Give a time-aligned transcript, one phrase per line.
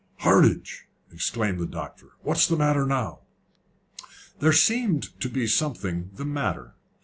[0.21, 3.19] "Hardinge!" exclaimed the doctor; "what's the matter now?"
[4.39, 6.73] There seemed to be something the matter.